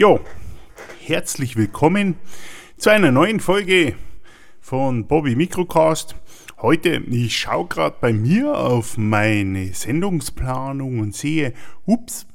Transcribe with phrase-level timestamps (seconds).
[0.00, 0.18] Jo,
[1.04, 2.16] herzlich willkommen
[2.78, 3.96] zu einer neuen Folge
[4.58, 6.16] von Bobby Microcast.
[6.56, 11.52] Heute, ich schaue gerade bei mir auf meine Sendungsplanung und sehe,
[11.84, 12.26] ups,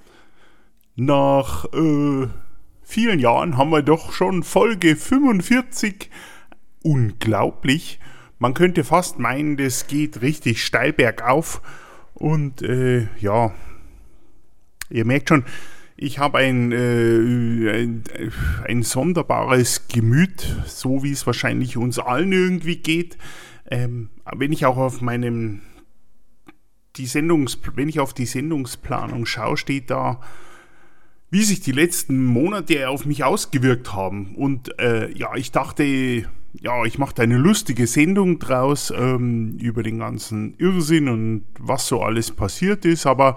[0.96, 2.28] nach äh,
[2.84, 6.12] vielen Jahren haben wir doch schon Folge 45.
[6.84, 8.00] Unglaublich.
[8.38, 11.64] Man könnte fast meinen, das geht richtig steil bergauf.
[12.14, 13.56] Und äh, ja,
[14.92, 15.46] ihr merkt schon,
[15.98, 18.04] ich habe ein, äh, ein,
[18.66, 23.18] ein, sonderbares Gemüt, so wie es wahrscheinlich uns allen irgendwie geht.
[23.70, 25.62] Ähm, wenn ich auch auf meinem
[26.98, 30.22] die Sendungs, wenn ich auf die Sendungsplanung schaue, steht da,
[31.30, 34.36] wie sich die letzten Monate auf mich ausgewirkt haben.
[34.36, 35.84] Und äh, ja, ich dachte,
[36.62, 41.88] ja, ich mache da eine lustige Sendung draus ähm, über den ganzen Irrsinn und was
[41.88, 43.36] so alles passiert ist, aber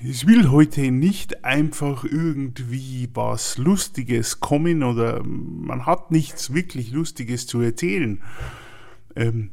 [0.00, 7.46] ich will heute nicht einfach irgendwie was Lustiges kommen oder man hat nichts wirklich Lustiges
[7.46, 8.22] zu erzählen.
[9.16, 9.50] Ähm,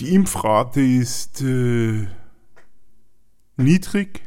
[0.00, 2.06] die Impfrate ist äh,
[3.56, 4.22] niedrig.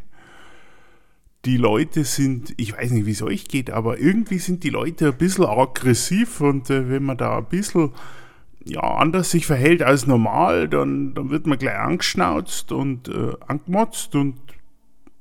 [1.45, 5.07] Die Leute sind, ich weiß nicht, wie es euch geht, aber irgendwie sind die Leute
[5.07, 7.93] ein bisschen aggressiv und äh, wenn man da ein bisschen
[8.63, 14.13] ja, anders sich verhält als normal, dann, dann wird man gleich angeschnauzt und äh, angemotzt
[14.15, 14.35] und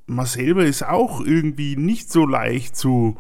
[0.07, 3.17] man selber ist auch irgendwie nicht so leicht zu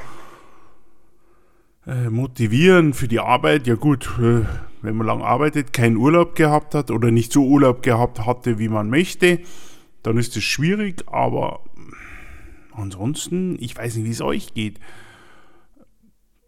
[1.87, 3.67] äh, motivieren für die Arbeit.
[3.67, 4.45] Ja gut, äh,
[4.83, 8.69] wenn man lang arbeitet, keinen Urlaub gehabt hat oder nicht so Urlaub gehabt hatte, wie
[8.69, 9.41] man möchte,
[10.03, 11.60] dann ist es schwierig, aber
[12.72, 14.78] ansonsten, ich weiß nicht, wie es euch geht.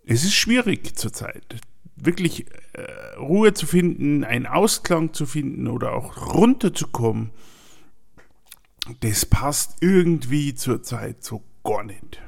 [0.05, 1.61] Es ist schwierig zurzeit,
[1.97, 7.31] wirklich äh, Ruhe zu finden, einen Ausklang zu finden oder auch runterzukommen
[9.01, 12.21] das passt irgendwie zur Zeit so gar nicht.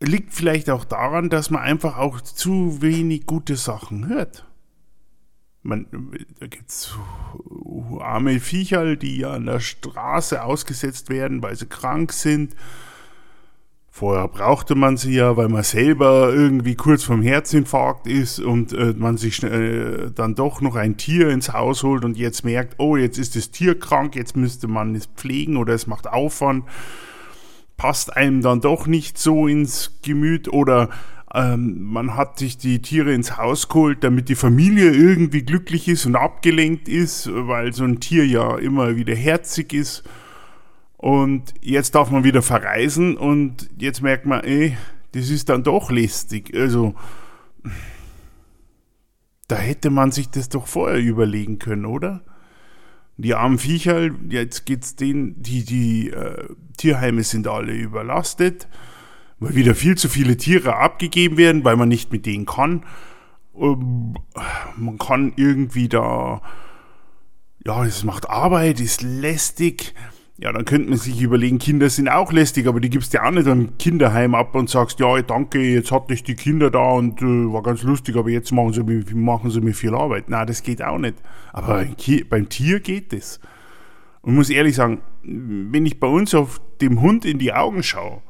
[0.00, 4.46] Liegt vielleicht auch daran, dass man einfach auch zu wenig gute Sachen hört.
[5.62, 5.86] Man,
[6.40, 6.96] da gibt es
[8.00, 12.56] arme Viecherl, die an der Straße ausgesetzt werden, weil sie krank sind
[13.94, 18.94] Vorher brauchte man sie ja, weil man selber irgendwie kurz vom Herzinfarkt ist und äh,
[18.96, 22.96] man sich äh, dann doch noch ein Tier ins Haus holt und jetzt merkt, oh,
[22.96, 26.64] jetzt ist das Tier krank, jetzt müsste man es pflegen oder es macht Aufwand.
[27.76, 30.88] Passt einem dann doch nicht so ins Gemüt oder
[31.34, 36.06] ähm, man hat sich die Tiere ins Haus geholt, damit die Familie irgendwie glücklich ist
[36.06, 40.02] und abgelenkt ist, weil so ein Tier ja immer wieder herzig ist
[41.02, 44.76] und jetzt darf man wieder verreisen und jetzt merkt man, ey,
[45.10, 46.54] das ist dann doch lästig.
[46.54, 46.94] Also,
[49.48, 52.22] da hätte man sich das doch vorher überlegen können, oder?
[53.16, 58.68] Die armen Viecher, jetzt geht's denen, die, die äh, Tierheime sind alle überlastet,
[59.40, 62.84] weil wieder viel zu viele Tiere abgegeben werden, weil man nicht mit denen kann.
[63.56, 64.14] Ähm,
[64.76, 66.42] man kann irgendwie da,
[67.66, 69.94] ja, es macht Arbeit, ist lästig
[70.38, 73.30] ja, dann könnte man sich überlegen, Kinder sind auch lästig, aber die gibst du auch
[73.30, 77.20] nicht am Kinderheim ab und sagst, ja, danke, jetzt hatte ich die Kinder da und
[77.20, 80.28] äh, war ganz lustig, aber jetzt machen sie, mir, machen sie mir viel Arbeit.
[80.30, 81.16] Nein, das geht auch nicht.
[81.52, 81.86] Aber
[82.30, 83.40] beim Tier geht das.
[84.22, 88.22] Und muss ehrlich sagen, wenn ich bei uns auf dem Hund in die Augen schaue,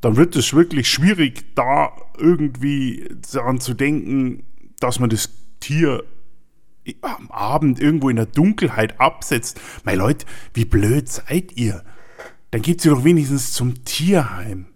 [0.00, 4.44] dann wird es wirklich schwierig, da irgendwie daran zu denken,
[4.80, 5.30] dass man das
[5.60, 6.02] Tier
[7.00, 9.60] am Abend irgendwo in der Dunkelheit absetzt.
[9.84, 11.84] Mein Leute, wie blöd seid ihr?
[12.50, 14.66] Dann geht sie doch wenigstens zum Tierheim.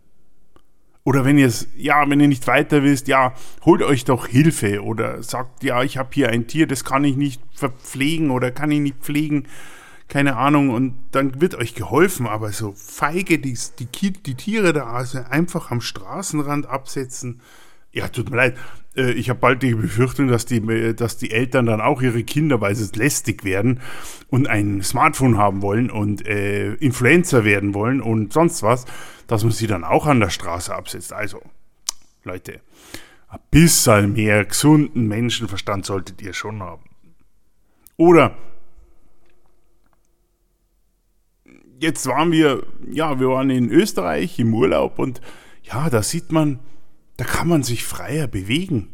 [1.04, 4.82] Oder wenn ihr es, ja, wenn ihr nicht weiter wisst, ja, holt euch doch Hilfe
[4.82, 8.72] oder sagt, ja, ich habe hier ein Tier, das kann ich nicht verpflegen oder kann
[8.72, 9.46] ich nicht pflegen,
[10.08, 14.86] keine Ahnung, und dann wird euch geholfen, aber so feige die, die, die Tiere da
[14.86, 17.40] also einfach am Straßenrand absetzen,
[17.96, 18.58] ja, tut mir leid.
[18.94, 22.22] Äh, ich habe bald die Befürchtung, dass die, äh, dass die Eltern dann auch ihre
[22.24, 23.80] Kinder, weil sie lästig werden
[24.28, 28.84] und ein Smartphone haben wollen und äh, Influencer werden wollen und sonst was,
[29.26, 31.14] dass man sie dann auch an der Straße absetzt.
[31.14, 31.40] Also,
[32.22, 32.60] Leute,
[33.28, 36.84] ein bisschen mehr gesunden Menschenverstand solltet ihr schon haben.
[37.96, 38.36] Oder
[41.80, 45.22] jetzt waren wir, ja, wir waren in Österreich im Urlaub und
[45.62, 46.60] ja, da sieht man,
[47.16, 48.88] da kann man sich freier bewegen.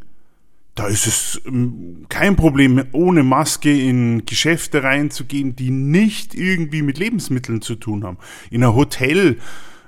[0.75, 6.97] Da ist es ähm, kein Problem, ohne Maske in Geschäfte reinzugehen, die nicht irgendwie mit
[6.97, 8.17] Lebensmitteln zu tun haben.
[8.49, 9.37] In ein Hotel,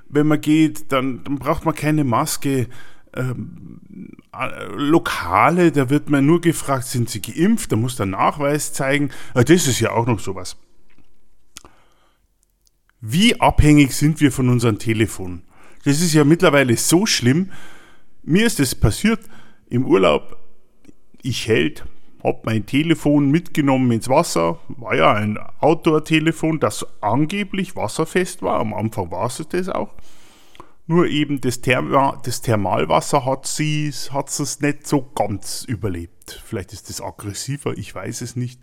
[0.08, 2.68] wenn man geht, dann, dann braucht man keine Maske.
[3.14, 3.80] Ähm,
[4.32, 9.10] äh, Lokale, da wird man nur gefragt, sind sie geimpft, da muss der Nachweis zeigen.
[9.34, 10.56] Äh, das ist ja auch noch sowas.
[13.00, 15.42] Wie abhängig sind wir von unserem Telefon?
[15.84, 17.50] Das ist ja mittlerweile so schlimm.
[18.28, 19.20] Mir ist es passiert
[19.70, 20.36] im Urlaub.
[21.22, 21.84] Ich hält,
[22.24, 24.58] hab mein Telefon mitgenommen ins Wasser.
[24.66, 28.58] War ja ein Outdoor-Telefon, das angeblich wasserfest war.
[28.58, 29.94] Am Anfang war es das auch.
[30.88, 36.42] Nur eben das, Therma, das Thermalwasser hat sie hat nicht so ganz überlebt.
[36.44, 38.60] Vielleicht ist das aggressiver, ich weiß es nicht.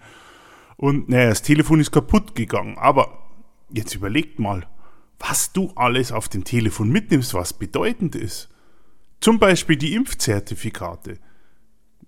[0.75, 2.77] Und naja, das Telefon ist kaputt gegangen.
[2.77, 3.17] Aber
[3.71, 4.67] jetzt überlegt mal,
[5.19, 8.49] was du alles auf dem Telefon mitnimmst, was bedeutend ist.
[9.23, 11.17] Zum Beispiel die Impfzertifikate.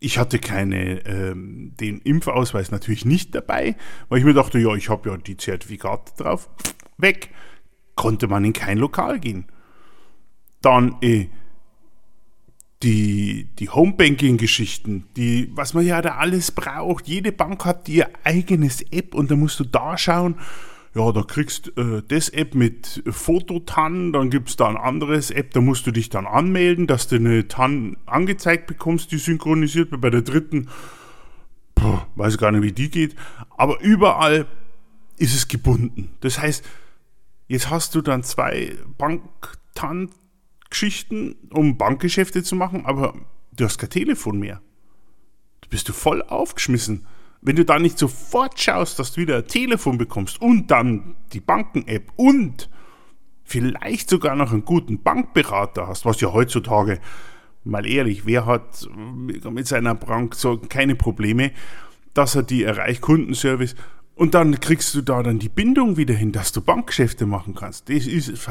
[0.02, 3.78] Ich hatte keine, ähm, den Impfausweis natürlich nicht dabei,
[4.10, 6.50] weil ich mir dachte, ja, ich habe ja die Zertifikate drauf.
[6.98, 7.30] Weg.
[7.96, 9.46] Konnte man in kein Lokal gehen.
[10.62, 11.30] Dann äh,
[12.84, 17.08] die, die Homebanking-Geschichten, die, was man ja da alles braucht.
[17.08, 20.36] Jede Bank hat ihr eigenes App und da musst du da schauen
[20.96, 25.52] ja, da kriegst äh, das App mit Fototan, dann gibt es da ein anderes App,
[25.52, 30.00] da musst du dich dann anmelden, dass du eine TAN angezeigt bekommst, die synchronisiert wird.
[30.00, 30.70] Bei der dritten,
[31.76, 33.14] puh, weiß gar nicht, wie die geht.
[33.58, 34.48] Aber überall
[35.18, 36.16] ist es gebunden.
[36.22, 36.64] Das heißt,
[37.50, 43.16] jetzt hast du dann zwei Bank-TAN-Geschichten, um Bankgeschäfte zu machen, aber
[43.52, 44.62] du hast kein Telefon mehr.
[45.60, 47.06] Da bist du voll aufgeschmissen.
[47.46, 51.40] Wenn du da nicht sofort schaust, dass du wieder ein Telefon bekommst und dann die
[51.40, 52.70] Banken-App und
[53.44, 57.00] vielleicht sogar noch einen guten Bankberater hast, was ja heutzutage,
[57.64, 61.52] mal ehrlich, wer hat mit seiner Bank so keine Probleme,
[62.16, 63.76] dass er die erreicht, Kundenservice,
[64.16, 67.90] und dann kriegst du da dann die Bindung wieder hin, dass du Bankgeschäfte machen kannst.
[67.90, 68.50] Das ist,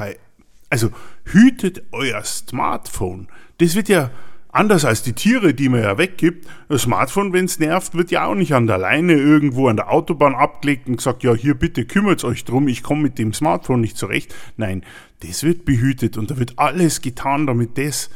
[0.70, 0.91] also
[1.25, 3.29] hütet euer Smartphone.
[3.58, 4.11] Das wird ja
[4.54, 8.26] Anders als die Tiere, die man ja weggibt, das Smartphone, wenn es nervt, wird ja
[8.26, 11.84] auch nicht an der Leine irgendwo an der Autobahn abgelegt und gesagt, ja, hier bitte
[11.84, 14.32] kümmert euch drum, ich komme mit dem Smartphone nicht zurecht.
[14.56, 14.84] Nein,
[15.26, 18.10] das wird behütet und da wird alles getan, damit das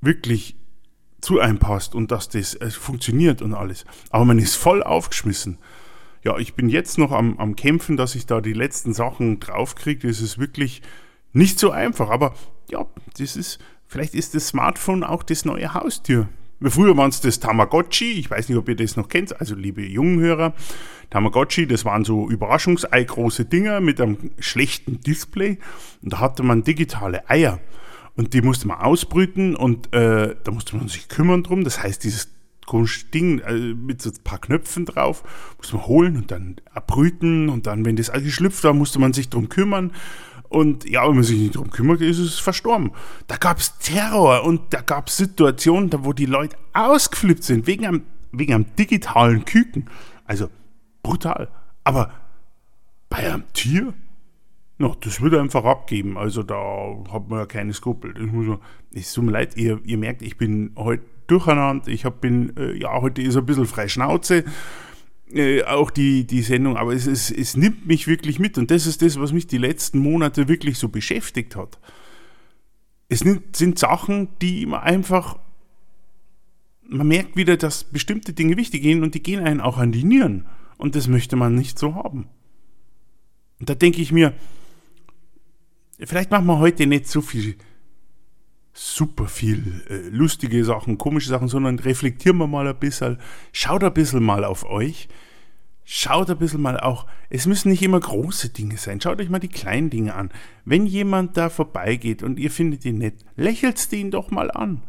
[0.00, 0.56] wirklich
[1.20, 3.84] zu einem passt und dass das äh, funktioniert und alles.
[4.10, 5.58] Aber man ist voll aufgeschmissen.
[6.24, 10.08] Ja, ich bin jetzt noch am, am Kämpfen, dass ich da die letzten Sachen draufkriege.
[10.08, 10.82] Das ist wirklich
[11.32, 12.34] nicht so einfach, aber
[12.68, 12.86] ja,
[13.16, 16.28] das ist Vielleicht ist das Smartphone auch das neue Haustier.
[16.60, 19.80] Früher waren es das Tamagotchi, ich weiß nicht, ob ihr das noch kennt, also liebe
[19.82, 20.54] jungen Hörer.
[21.08, 25.58] Tamagotchi, das waren so Überraschungsei große Dinger mit einem schlechten Display
[26.02, 27.60] und da hatte man digitale Eier
[28.16, 31.64] und die musste man ausbrüten und äh, da musste man sich kümmern drum.
[31.64, 32.28] Das heißt, dieses
[32.66, 35.22] komische Ding äh, mit so ein paar Knöpfen drauf
[35.56, 39.30] musste man holen und dann erbrüten und dann, wenn das geschlüpft war, musste man sich
[39.30, 39.92] drum kümmern.
[40.48, 42.92] Und ja, wenn man sich nicht darum kümmert, ist es verstorben.
[43.26, 47.86] Da gab es Terror und da gab es Situationen, wo die Leute ausgeflippt sind, wegen
[47.86, 48.02] einem,
[48.32, 49.90] wegen einem digitalen Küken.
[50.24, 50.48] Also
[51.02, 51.48] brutal.
[51.84, 52.12] Aber
[53.10, 53.92] bei einem Tier?
[54.78, 56.16] No, das wird einfach abgeben.
[56.16, 56.56] Also da
[57.12, 58.14] hat man ja keine Skrupel.
[58.14, 58.58] Das
[58.92, 61.88] es tut mir leid, ihr, ihr merkt, ich bin heute durcheinander.
[61.88, 64.44] Ich hab, bin, äh, ja, heute ist ein bisschen frei Schnauze
[65.32, 68.86] äh, auch die, die Sendung, aber es, es, es nimmt mich wirklich mit und das
[68.86, 71.78] ist das, was mich die letzten Monate wirklich so beschäftigt hat.
[73.08, 75.38] Es sind Sachen, die man einfach,
[76.86, 80.04] man merkt wieder, dass bestimmte Dinge wichtig gehen und die gehen einen auch an die
[80.04, 82.28] Nieren und das möchte man nicht so haben.
[83.60, 84.34] Und da denke ich mir,
[85.98, 87.56] vielleicht machen wir heute nicht so viel
[88.78, 93.18] super viel äh, lustige Sachen, komische Sachen, sondern reflektieren wir mal ein bisschen,
[93.52, 95.08] schaut ein bisschen mal auf euch,
[95.84, 99.40] schaut ein bisschen mal auch, es müssen nicht immer große Dinge sein, schaut euch mal
[99.40, 100.30] die kleinen Dinge an.
[100.64, 104.82] Wenn jemand da vorbeigeht und ihr findet ihn nett, lächelt ihn doch mal an.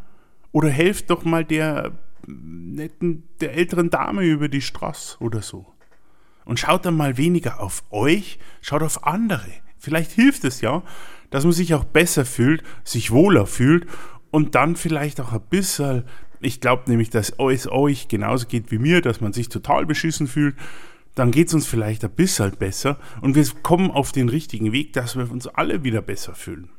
[0.52, 5.66] Oder helft doch mal der netten, der älteren Dame über die Straße oder so.
[6.46, 9.50] Und schaut dann mal weniger auf euch, schaut auf andere.
[9.78, 10.84] Vielleicht hilft es ja,
[11.30, 13.86] dass man sich auch besser fühlt, sich wohler fühlt
[14.32, 16.04] und dann vielleicht auch ein bisschen,
[16.40, 20.28] ich glaube nämlich, dass es euch genauso geht wie mir, dass man sich total beschissen
[20.28, 20.56] fühlt,
[21.16, 24.94] dann geht es uns vielleicht ein bisschen besser und wir kommen auf den richtigen Weg,
[24.94, 26.70] dass wir uns alle wieder besser fühlen.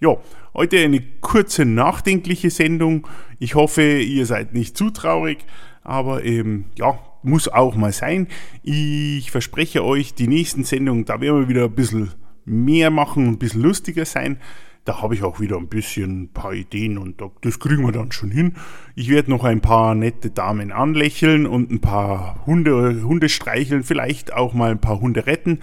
[0.00, 0.16] Ja,
[0.54, 3.08] heute eine kurze nachdenkliche Sendung.
[3.40, 5.44] Ich hoffe, ihr seid nicht zu traurig,
[5.82, 8.28] aber eben, ja, muss auch mal sein.
[8.62, 12.12] Ich verspreche euch, die nächsten Sendungen, da werden wir wieder ein bisschen
[12.44, 14.38] mehr machen und ein bisschen lustiger sein.
[14.84, 18.10] Da habe ich auch wieder ein bisschen ein paar Ideen und das kriegen wir dann
[18.10, 18.54] schon hin.
[18.94, 24.32] Ich werde noch ein paar nette Damen anlächeln und ein paar Hunde, Hunde streicheln, vielleicht
[24.32, 25.58] auch mal ein paar Hunde retten,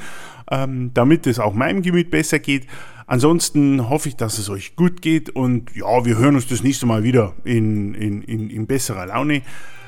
[0.52, 2.68] ähm, damit es auch meinem Gemüt besser geht.
[3.08, 6.86] Ansonsten hoffe ich, dass es euch gut geht und ja, wir hören uns das nächste
[6.86, 9.42] Mal wieder in, in, in, in besserer Laune.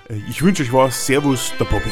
[0.10, 1.06] Äh, ich wünsche euch was.
[1.06, 1.92] Servus, der Bobby.